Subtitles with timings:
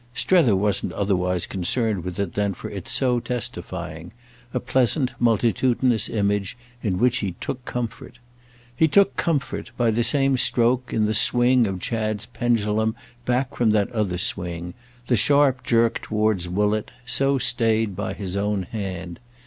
[0.15, 6.97] Strether wasn't otherwise concerned with it than for its so testifying—a pleasant multitudinous image in
[6.97, 8.17] which he took comfort.
[8.75, 12.95] He took comfort, by the same stroke, in the swing of Chad's pendulum
[13.25, 14.73] back from that other swing,
[15.05, 19.19] the sharp jerk towards Woollett, so stayed by his own hand.